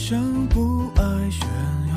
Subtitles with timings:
[0.00, 1.46] 生不爱炫
[1.90, 1.94] 耀。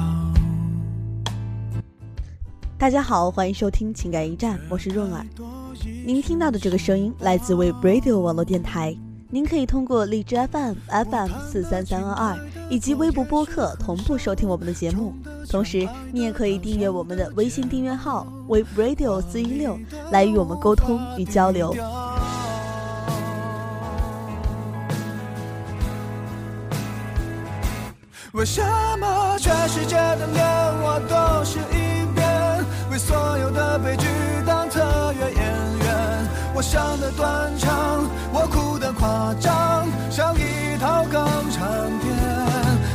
[2.78, 5.26] 大家好，欢迎收听情感驿站，我是润儿。
[6.06, 8.94] 您听到的这个声音来自 We Radio 网络电台，
[9.30, 12.38] 您可以通过荔枝 FM FM 四三三二二
[12.70, 15.14] 以及微博播客同步收听我们的节目。
[15.50, 19.80] 同时，你也可以订阅我们的微信订阅号 We Radio 四一六，
[20.12, 21.74] 来与我们沟通与交流。
[28.34, 28.64] 为什
[29.00, 30.44] 么全世界的脸
[30.82, 32.66] 我都是一遍？
[32.90, 34.08] 为所有的悲剧
[34.44, 34.82] 当特
[35.14, 35.44] 约演
[35.78, 36.28] 员？
[36.56, 41.62] 我想的断肠，我哭的夸张，像一套港产
[42.00, 42.10] 片。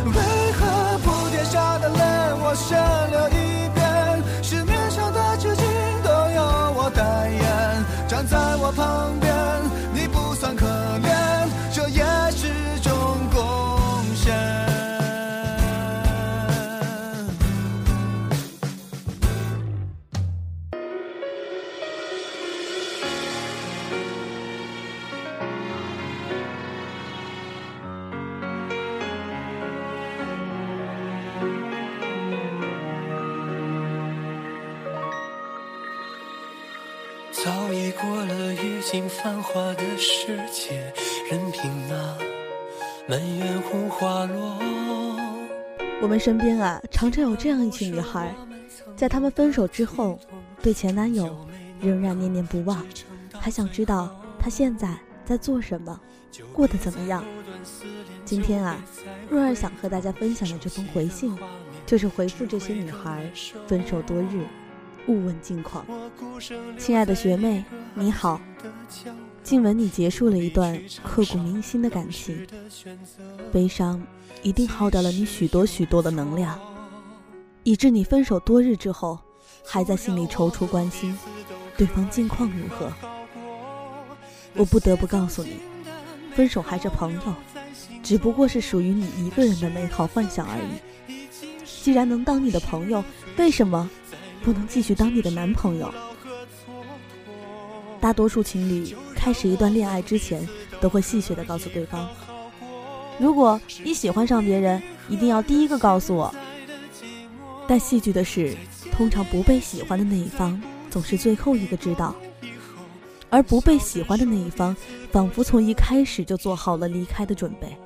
[0.06, 0.18] 为
[0.58, 2.02] 何铺天下的泪
[2.42, 2.76] 我先
[3.12, 4.20] 流一遍？
[4.42, 5.62] 市面上的纸巾
[6.02, 6.42] 都由
[6.74, 9.27] 我代言，站在我旁边，
[38.88, 40.92] 了已经繁华的世界，
[41.30, 42.16] 任凭那
[43.06, 44.58] 满园红花落。
[46.00, 48.34] 我们身边啊，常常有这样一群女孩，
[48.96, 50.18] 在她们分手之后，
[50.62, 51.46] 对前男友
[51.80, 52.86] 仍然念念不忘，
[53.38, 56.00] 还想知道他现在在做什么，
[56.54, 57.22] 过得怎么样。
[58.24, 58.82] 今天啊，
[59.28, 61.36] 若儿想和大家分享的这封回信，
[61.84, 63.30] 就是回复这些女孩
[63.66, 64.46] 分手多日，
[65.08, 65.84] 勿问近况。
[66.78, 67.64] 亲爱的学妹，
[67.94, 68.40] 你好，
[69.42, 72.46] 静文你结束了一段刻骨铭心的感情，
[73.50, 74.00] 悲伤
[74.42, 76.60] 一定耗掉了你许多许多的能量，
[77.64, 79.18] 以致你分手多日之后，
[79.64, 81.16] 还在心里踌躇关心
[81.76, 82.92] 对方近况如何。
[84.54, 85.56] 我不得不告诉你，
[86.34, 87.20] 分手还是朋友，
[88.02, 91.16] 只不过是属于你一个人的美好幻想而已。
[91.82, 93.02] 既然能当你的朋友，
[93.38, 93.88] 为什么
[94.42, 95.92] 不能继续当你的男朋友？
[98.00, 100.48] 大多数情侣开始一段恋爱之前，
[100.80, 102.08] 都会戏谑的告诉对方
[103.18, 106.34] ：“如果你喜欢上别人，一定要第一个告诉我。”
[107.66, 108.56] 但戏剧的是，
[108.92, 110.60] 通常不被喜欢的那一方
[110.90, 112.14] 总是最后一个知道，
[113.28, 114.74] 而不被喜欢的那一方，
[115.10, 117.76] 仿佛从一开始就做好了离开的准备。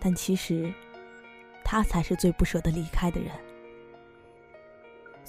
[0.00, 0.72] 但其实，
[1.64, 3.30] 他才是最不舍得离开的人。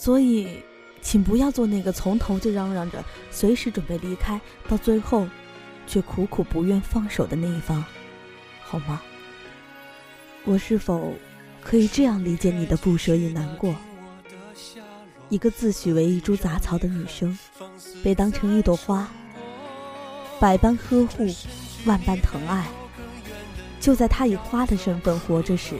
[0.01, 0.47] 所以，
[0.99, 5.27] 请不要做那个从头就嚷嚷着随时准备离开，到最后
[5.85, 7.85] 却苦苦不愿放手的那一方，
[8.63, 8.99] 好吗？
[10.43, 11.13] 我是否
[11.61, 13.75] 可以这样理解你的不舍与难过？
[15.29, 17.37] 一个自诩为一株杂草的女生，
[18.03, 19.07] 被当成一朵花，
[20.39, 21.27] 百般呵护，
[21.85, 22.67] 万般疼爱。
[23.79, 25.75] 就在她以花的身份活着时，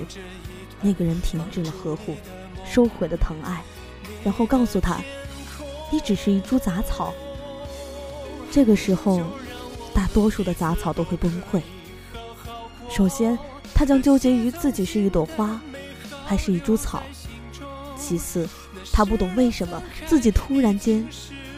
[0.79, 2.15] 那个人停止了呵护，
[2.63, 3.63] 收回了疼爱。
[4.23, 4.99] 然后告诉他，
[5.91, 7.13] 你只是一株杂草。
[8.51, 9.21] 这个时候，
[9.93, 11.61] 大多数的杂草都会崩溃。
[12.89, 13.37] 首先，
[13.73, 15.59] 他将纠结于自己是一朵花，
[16.25, 16.99] 还是一株草；
[17.97, 18.47] 其次，
[18.91, 21.07] 他不懂为什么自己突然间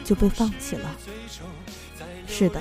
[0.04, 0.96] 就被放弃了。
[2.26, 2.60] 是的，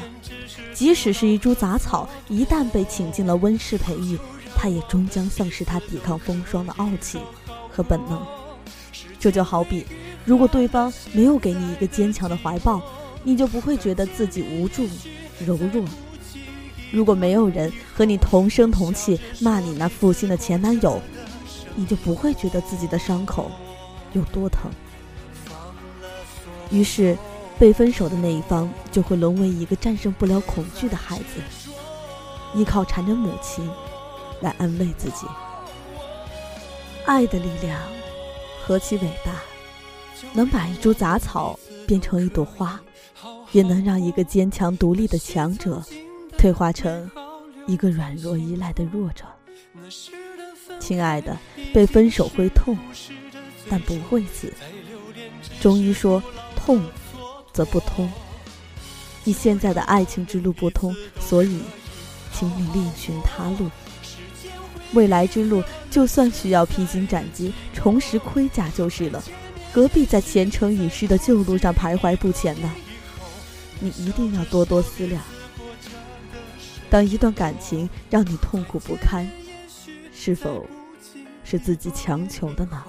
[0.73, 4.19] 即使是一株杂草，一旦被请进了温室培育，
[4.55, 7.19] 它也终将丧失它抵抗风霜的傲气
[7.71, 8.42] 和本能。
[9.23, 9.85] 这就好比，
[10.25, 12.81] 如果对方没有给你一个坚强的怀抱，
[13.23, 14.85] 你就不会觉得自己无助、
[15.45, 15.81] 柔弱；
[16.91, 21.01] 如果没有人和你同声同气骂你那负心的前男友，
[21.73, 23.49] 你就不会觉得自己的伤口
[24.11, 24.69] 有多疼。
[26.69, 27.17] 于是，
[27.57, 31.39] 被分手的那一方就会沦为一个战胜不了恐惧的孩子，
[32.53, 33.65] 依靠缠着母亲
[34.41, 35.25] 来安慰自己。
[37.05, 37.79] 爱的力量。
[38.65, 39.33] 何其伟大！
[40.31, 42.79] 能把一株杂草变成一朵花，
[43.51, 45.83] 也能让一个坚强独立的强者
[46.37, 47.11] 退化成
[47.67, 49.25] 一个软弱依赖的弱者。
[50.79, 51.37] 亲爱的，
[51.73, 52.77] 被分手会痛，
[53.69, 54.53] 但不会死。
[55.59, 56.23] 中医说，
[56.55, 56.81] 痛
[57.51, 58.09] 则不通。
[59.25, 61.61] 你现在的爱情之路不通，所以，
[62.33, 63.69] 请你另寻他路。
[64.93, 69.23] 未来之路，就算需要披荆斩棘、重拾盔甲就是了，
[69.71, 72.71] 何必在前程已逝的旧路上徘徊不前呢？
[73.79, 75.21] 你一定要多多思量。
[76.89, 79.27] 当一段感情让你痛苦不堪，
[80.13, 80.65] 是否
[81.43, 82.83] 是自己强求的呢？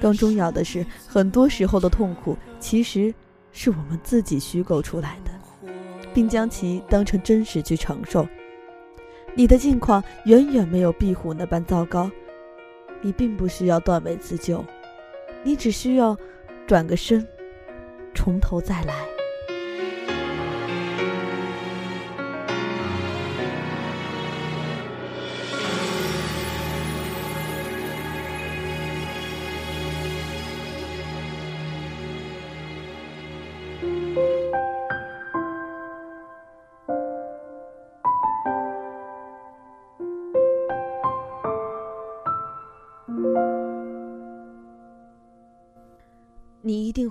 [0.00, 3.14] 更重要的是，很多时候的痛苦其实
[3.52, 5.70] 是我们自己虚构出来的，
[6.14, 8.26] 并将其当成真实去承受。
[9.34, 12.10] 你的境况远远没有壁虎那般糟糕，
[13.00, 14.64] 你并不需要断尾自救，
[15.42, 16.16] 你只需要
[16.66, 17.26] 转个身，
[18.14, 19.13] 从头再来。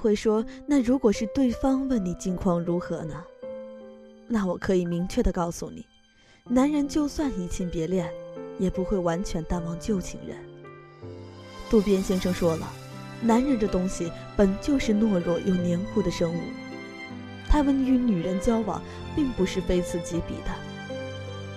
[0.04, 3.24] 会说，那如果是对方问你近况如何呢？
[4.28, 5.86] 那我可以明确的告诉你，
[6.44, 8.12] 男人就算移情别恋，
[8.60, 10.38] 也不会完全淡忘旧情人。
[11.70, 12.70] 渡边先生说了，
[13.22, 16.42] 男人这东西本就是懦弱又黏糊的生物，
[17.48, 18.84] 他们与女人交往
[19.16, 20.52] 并不是非此即彼的。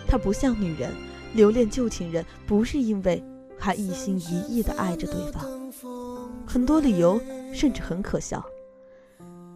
[0.06, 0.92] 他不像女人，
[1.34, 3.20] 留恋旧情人不是因为
[3.58, 5.44] 还一心一意的爱着对方，
[6.46, 7.20] 很多理由。
[7.56, 8.44] 甚至很可笑。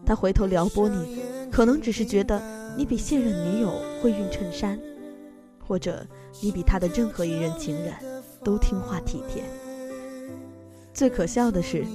[0.03, 1.21] 他回头撩拨你，
[1.51, 2.41] 可能只是觉得
[2.75, 3.71] 你比现任女友
[4.01, 4.77] 会熨衬衫，
[5.65, 6.05] 或者
[6.41, 7.93] 你比他的任何一任情人
[8.43, 9.43] 都听话体贴。
[10.91, 11.85] 最可笑的是，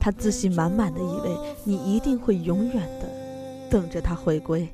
[0.00, 3.08] 他自信满满的以为你一定会永远的
[3.70, 4.68] 等着他回归。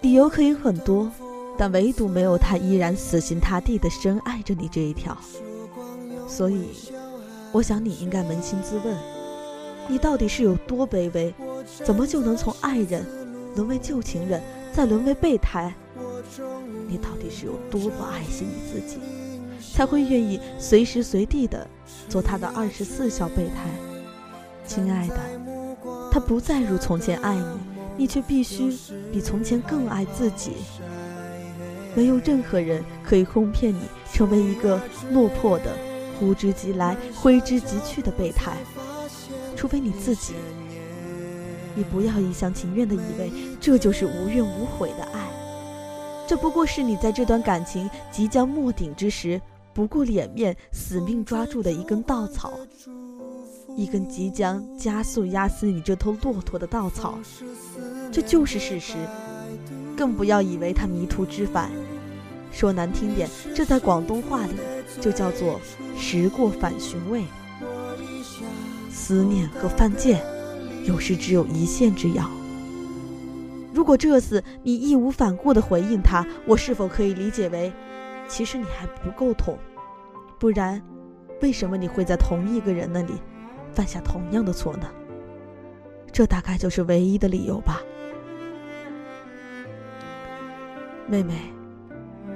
[0.00, 1.10] 理由可以很多，
[1.56, 5.16] 但唯独没有他依然死心塌地的深爱着你这一条。
[6.26, 6.70] 所以。
[7.54, 8.96] 我想你应该扪心自问，
[9.86, 11.32] 你到底是有多卑微，
[11.84, 13.06] 怎么就能从爱人
[13.54, 14.42] 沦为旧情人，
[14.72, 15.72] 再沦为备胎？
[16.88, 18.98] 你到底是有多不爱惜你自己，
[19.72, 21.64] 才会愿意随时随地的
[22.08, 23.70] 做他的二十四小备胎？
[24.66, 25.16] 亲爱的，
[26.10, 27.44] 他不再如从前爱你，
[27.98, 28.76] 你却必须
[29.12, 30.54] 比从前更爱自己。
[31.94, 34.80] 没有任何人可以哄骗你成为一个
[35.12, 35.70] 落魄的。
[36.24, 38.56] 呼之即来，挥之即去的备胎，
[39.54, 40.32] 除非你自己。
[41.74, 43.30] 你不要一厢情愿的以为
[43.60, 45.28] 这就是无怨无悔的爱，
[46.26, 49.38] 这不过是你在这段感情即将没顶之时，
[49.74, 52.54] 不顾脸面死命抓住的一根稻草，
[53.76, 57.18] 一根即将加速压死你这头骆驼的稻草。
[58.10, 58.94] 这就是事实，
[59.94, 61.70] 更不要以为他迷途知返。
[62.54, 64.52] 说难听点，这在广东话里
[65.00, 65.60] 就叫做
[65.98, 67.24] “时过反寻味”。
[68.90, 70.24] 思念和犯贱，
[70.84, 72.30] 有时只有一线之遥。
[73.72, 77.72] 如果这次你义无反顾地回应他，我是否可以理解为，
[78.28, 79.58] 其实你还不够痛？
[80.38, 80.80] 不然，
[81.42, 83.14] 为什么你会在同一个人那里
[83.72, 84.88] 犯下同样的错呢？
[86.12, 87.82] 这大概就是唯一的理由吧，
[91.08, 91.53] 妹妹。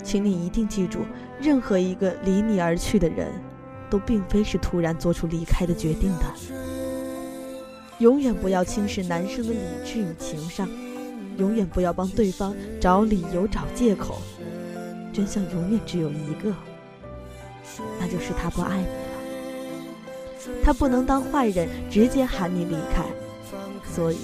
[0.09, 1.01] 请你一定记住，
[1.39, 3.31] 任何一个离你而去的人，
[3.91, 6.25] 都并非是突然做出离开的决定的。
[7.99, 10.67] 永远不要轻视男生的理智与情商，
[11.37, 14.23] 永远不要帮对方找理由、找借口。
[15.13, 16.55] 真相永远只有一个，
[18.01, 20.63] 那就是他不爱你了。
[20.65, 23.05] 他不能当坏人，直接喊你离开，
[23.95, 24.17] 所以，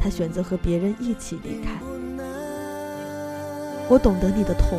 [0.00, 1.70] 他选择和别人一起离开。
[3.90, 4.78] 我懂得你的痛，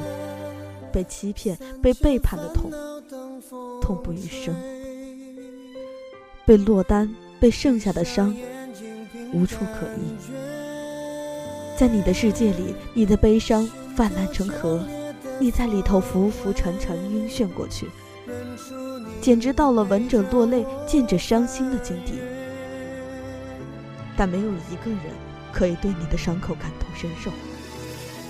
[0.89, 2.71] 被欺骗、被背叛的痛，
[3.81, 4.53] 痛不欲生；
[6.45, 8.35] 被落单、被剩下的伤，
[9.31, 10.15] 无处可依。
[11.77, 13.65] 在你的世界里，你的悲伤
[13.95, 14.83] 泛滥成河，
[15.39, 17.87] 你在里头浮浮沉沉、晕眩过去，
[19.21, 22.13] 简直到了闻者落泪、见者伤心的境地。
[24.17, 24.99] 但没有一个人
[25.53, 27.31] 可以对你的伤口感同身受。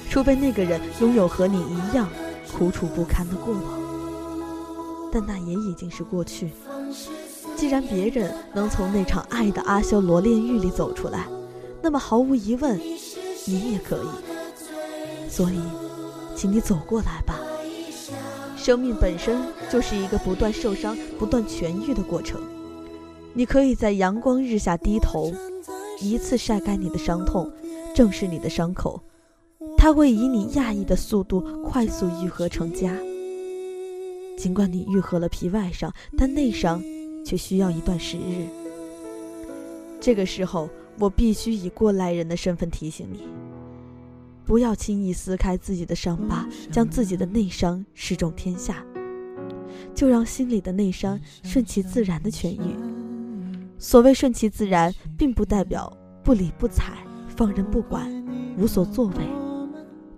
[0.07, 2.07] 除非那个人拥有和你一样
[2.57, 3.63] 苦楚不堪的过往，
[5.11, 6.49] 但那也已经是过去。
[7.55, 11.27] 既然别人能从那场爱的阿修罗炼狱里走出来，
[11.81, 12.79] 那么毫无疑问，
[13.45, 15.29] 你也可以。
[15.29, 15.59] 所以，
[16.35, 17.39] 请你走过来吧。
[18.57, 22.41] 生命本身就是一个不断受伤、不断痊愈的过程。
[23.33, 25.31] 你可以在阳光日下低头，
[26.01, 27.49] 一次晒干你的伤痛，
[27.95, 29.01] 正视你的伤口。
[29.81, 32.91] 它会以你讶异的速度快速愈合成痂。
[34.37, 36.83] 尽管你愈合了皮外伤，但内伤
[37.25, 38.45] 却需要一段时日。
[40.01, 40.69] 这个时候，
[40.99, 43.21] 我必须以过来人的身份提醒你：
[44.45, 48.83] 不要轻易撕开自己的伤疤，将自己的内伤示众天下。
[49.95, 52.75] 就让心里的内伤顺其自然的痊愈。
[53.77, 56.97] 所谓顺其自然，并不代表不理不睬、
[57.29, 58.11] 放任不管、
[58.57, 59.15] 无所作为，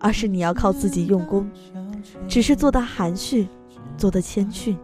[0.02, 1.50] 而是你要靠自己用功，
[2.28, 3.48] 只是做得含蓄，
[3.98, 4.78] 做得谦逊，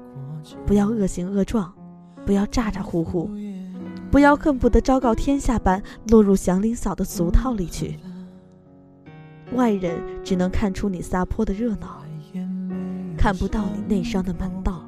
[0.66, 1.74] 不要恶行恶状，
[2.26, 3.30] 不要咋咋呼呼，
[4.12, 8.00] 不要恨不得昭告天下般落入祥林嫂的俗套里去。
[9.54, 12.04] 外人只能看出你撒泼的热闹，
[13.18, 14.84] 看不到你内伤的门道。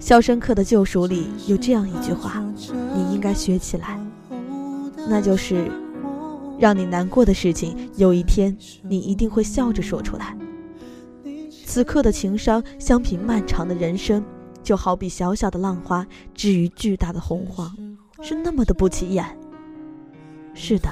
[0.08, 2.42] 《肖申克的救赎》里有这样一句话，
[2.94, 4.00] 你应该学起来，
[5.08, 5.70] 那就是：
[6.58, 10.36] 让你难过的事情，有一天你一定会笑着说出来。
[11.64, 14.24] 此刻的情伤，相比漫长的人生，
[14.62, 17.70] 就好比小小的浪花置于巨大的洪荒，
[18.22, 19.24] 是那么的不起眼。
[20.54, 20.88] 是的，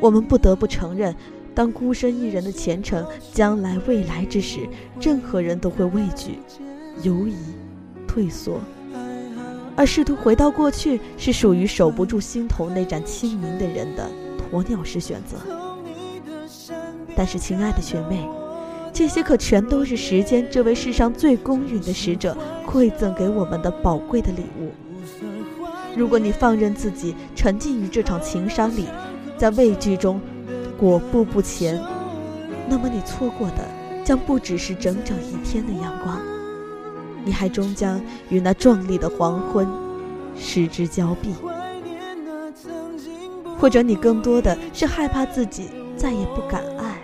[0.00, 1.14] 我们不得不承认，
[1.54, 4.60] 当孤身一人的前程、将来、未来之时，
[5.00, 6.38] 任何人都会畏惧、
[7.02, 7.34] 犹疑。
[8.06, 8.58] 退缩，
[9.76, 14.08] 而试图回到过去，是属于守不住心头那盏清明的人的
[14.62, 15.36] 鸵鸟式选择。
[17.14, 18.28] 但是，亲爱的学妹，
[18.92, 22.36] 这些可全都是时间这位世上最公允的使者
[22.66, 24.70] 馈赠给我们的宝贵的礼物。
[25.96, 28.86] 如果你放任自己沉浸于这场情伤里，
[29.38, 30.20] 在畏惧中
[30.78, 31.80] 裹步不前，
[32.68, 33.64] 那么你错过的
[34.04, 36.20] 将不只是整整一天的阳光。
[37.24, 39.66] 你还终将与那壮丽的黄昏
[40.38, 41.34] 失之交臂，
[43.58, 46.98] 或者你更多的是害怕自己再也不敢爱，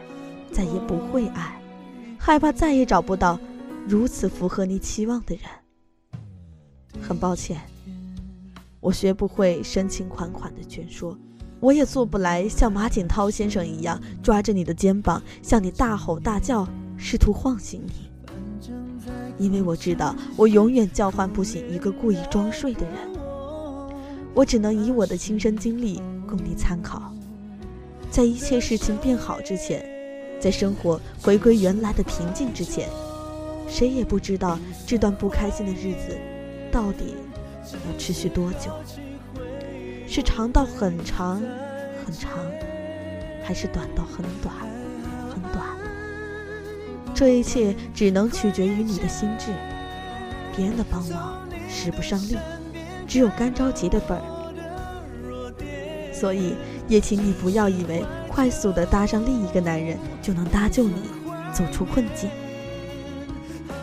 [0.52, 1.60] 再也不会爱，
[2.18, 3.38] 害怕再也找不到
[3.86, 5.44] 如此符合你期望的人。
[7.00, 7.60] 很抱歉，
[8.80, 11.16] 我学不会深情款款的劝说，
[11.58, 16.68] 我也做不来像马景涛先生一样抓着你的肩膀，向你大吼大叫，
[16.98, 18.10] 试图唤醒你。
[19.38, 23.11] 因为我知道，我永远叫唤不醒一个故意装睡的人。
[24.34, 27.12] 我只能以我的亲身经历供你参考。
[28.10, 29.84] 在一切事情变好之前，
[30.40, 32.88] 在生活回归原来的平静之前，
[33.68, 36.18] 谁也不知道这段不开心的日子
[36.70, 37.14] 到底
[37.72, 38.70] 要持续多久。
[40.06, 41.40] 是长到很长
[42.04, 42.30] 很长，
[43.42, 44.54] 还是短到很短
[45.30, 45.66] 很短？
[47.14, 49.52] 这一切只能取决于你的心智，
[50.54, 52.36] 别人的帮忙使不上力，
[53.06, 54.22] 只有干着急的份儿。
[56.12, 56.54] 所以，
[56.88, 60.94] 也请你不要以为快速的搭上另一个男人就能搭救你
[61.52, 62.30] 走出困境。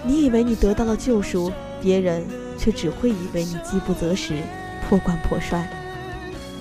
[0.05, 2.23] 你以为你得到了救赎，别人
[2.57, 4.41] 却只会以为你饥不择食、
[4.87, 5.67] 破罐破摔。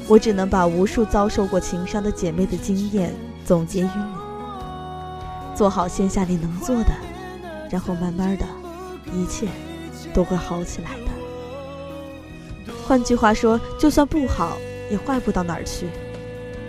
[0.09, 4.19] 我只能把无数遭受过情伤的姐妹的经验总结于你。
[5.55, 6.93] 做好线下你能做的，
[7.71, 8.45] 然后慢慢的，
[9.13, 9.47] 一切
[10.13, 11.08] 都会好起来的。
[12.89, 14.57] 换句话说，就算不好，
[14.91, 15.87] 也坏不到哪儿去。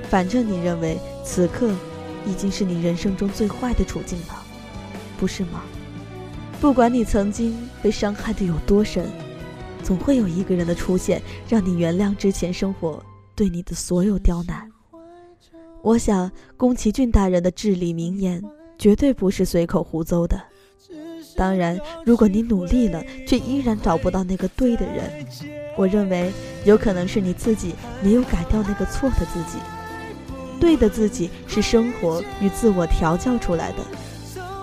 [0.10, 1.72] 反正你认为此刻
[2.26, 4.44] 已经是你人生中最坏的处境了，
[5.18, 5.64] 不是吗？
[6.60, 9.06] 不管你曾经被伤害的有多深，
[9.82, 13.02] 总会有一个人的出现，让你原谅之前生活
[13.34, 14.70] 对你的所有刁难。
[15.82, 18.44] 我想，宫崎骏大人的至理名言。
[18.78, 20.42] 绝对不是随口胡诌的。
[21.36, 25.28] 当然，如果你努力了，却依然找不到那个对的人，
[25.80, 26.30] 我认为
[26.66, 29.60] 有可能是你自己没有改掉那个错的自己。
[30.60, 33.78] 对的自己是生活与自我调教出来的，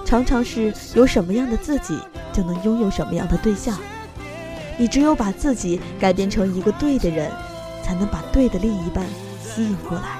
[0.05, 1.99] 常常是有什么样的自己，
[2.35, 3.79] 就能拥有什么样的对象。
[4.77, 7.33] 你只有把自己改变成一个对的人，
[7.83, 9.03] 才能把对的另一半
[9.43, 10.19] 吸引过来。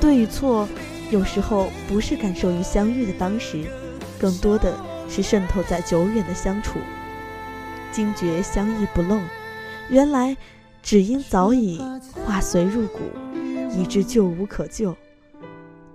[0.00, 0.68] 对与错。
[1.08, 3.64] 有时候不是感受于相遇的当时，
[4.18, 4.76] 更多的
[5.08, 6.80] 是渗透在久远的相处，
[7.92, 9.20] 惊觉相依不漏。
[9.90, 10.36] 原来
[10.82, 11.78] 只因早已
[12.24, 13.00] 化髓入骨，
[13.76, 14.96] 以致救无可救。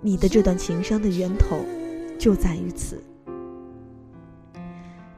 [0.00, 1.64] 你的这段情伤的源头
[2.18, 3.02] 就在于此。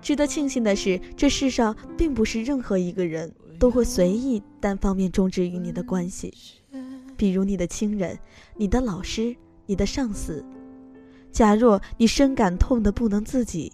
[0.03, 6.33] 值得庆幸的是，这世上并不是任何一个人都会随意单方面终止与你的关系，
[7.17, 8.19] 比如你的亲人、
[8.57, 9.35] 你的老师。
[9.67, 10.45] 你的上司，
[11.33, 13.73] 假若你深感痛得不能自己，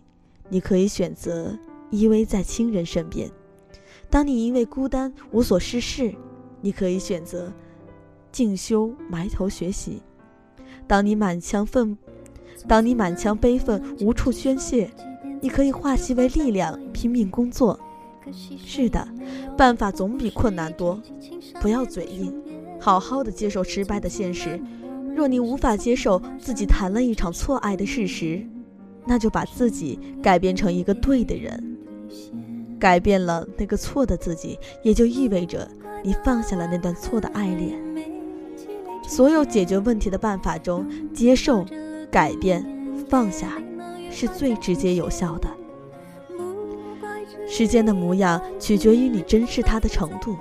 [0.49, 1.59] 你可以选择
[1.91, 3.29] 依偎在亲人身边；
[4.11, 6.13] 当你因为孤单无所事事，
[6.61, 7.53] 你可以选择
[8.33, 10.03] 静修埋头学习；
[10.87, 11.97] 当你满腔愤，
[12.67, 14.91] 当你满腔悲愤无处宣泄，
[15.41, 17.79] 你可以化其为力量拼命工作。
[18.33, 19.07] 是的，
[19.57, 21.01] 办法总比困难多。
[21.61, 22.35] 不要嘴硬，
[22.81, 24.61] 好好的接受失败的现实。
[25.15, 28.45] 若你无法接受自己谈了一场错爱的事实，
[29.07, 31.70] 那就把自己改变成一个对的人。
[32.81, 35.69] 改变了那个错的自己，也就意味着
[36.03, 37.79] 你放下了那段错的爱恋。
[39.07, 41.65] 所有解决问题的办法中，接受、
[42.11, 42.65] 改变、
[43.09, 43.61] 放下，
[44.11, 45.49] 是最直接有效的。
[47.47, 50.37] 时间的模样取决于你珍视它的程度。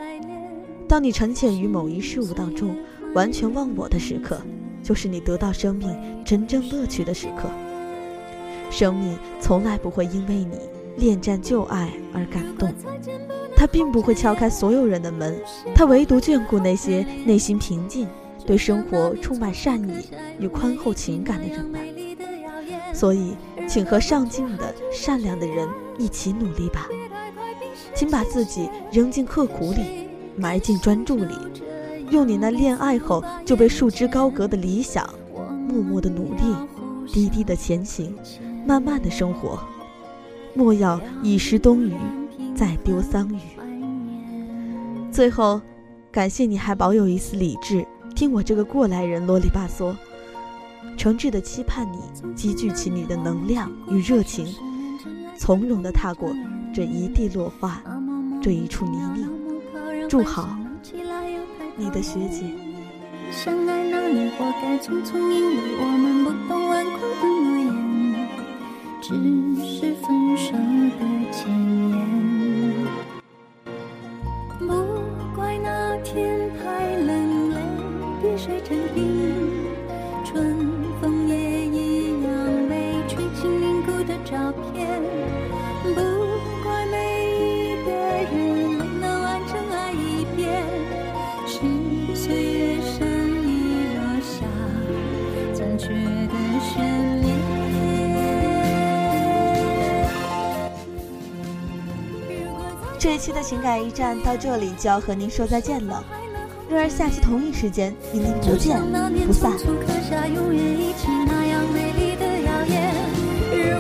[0.88, 2.76] 当你沉潜于某一事物当中，
[3.14, 4.40] 完全忘我的时刻，
[4.84, 7.50] 就是你得到生命真正乐趣的时刻。
[8.70, 10.60] 生命从来不会因为你
[11.00, 12.72] 恋战旧爱而感动，
[13.56, 15.42] 他并不会敲开所有人的门，
[15.74, 18.08] 他唯独眷顾那些内心平静、
[18.46, 21.80] 对生活充满善意与宽厚情感的人们。
[22.94, 23.36] 所以，
[23.68, 26.88] 请和上进的、善良的人一起努力吧。
[27.96, 31.34] 请把自己扔进刻苦里，埋进专注里，
[32.10, 35.10] 用你那恋爱后就被束之高阁的理想，
[35.68, 36.56] 默默的努力，
[37.12, 38.14] 低低的前行。
[38.66, 39.60] 慢慢的生活，
[40.54, 41.94] 莫要一失冬雨，
[42.56, 43.40] 再丢桑榆。
[45.12, 45.62] 最后，
[46.12, 49.96] 感谢你还保有一丝理智，听我这个过来人啰里吧嗦，
[50.98, 52.00] 诚挚的期盼你
[52.36, 54.48] 积聚起你的能量与热情，
[55.38, 56.30] 从容的踏过
[56.74, 57.82] 这一地落花，
[58.42, 59.30] 这一处泥泞。
[60.10, 60.58] 祝好，
[61.78, 62.44] 你的学姐。
[63.32, 66.92] 相爱那年，活该匆匆，因为我们不懂顽固
[67.22, 67.39] 的。
[69.10, 69.16] 只
[69.66, 71.02] 是分手的
[71.32, 71.50] 前
[71.90, 71.98] 言。
[74.60, 74.64] 不
[75.36, 77.56] 怪那天太冷，泪
[78.22, 79.19] 滴水成冰，
[103.32, 106.04] 的情感驿站到这里就要和您说再见了。
[106.70, 108.80] 若儿下期同一时间与您不见
[109.26, 109.52] 不散。
[109.52, 109.66] 如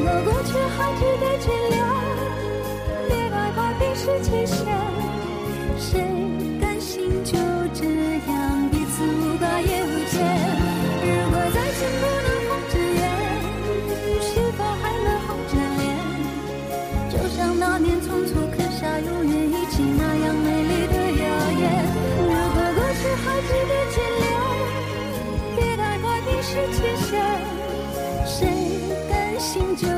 [0.03, 1.77] 果过去还值得眷恋，
[5.77, 5.89] 谁
[6.59, 7.37] 甘心就
[7.73, 7.85] 这
[8.31, 9.98] 样彼此无挂也无？
[28.25, 28.47] 谁
[29.09, 29.88] 甘心就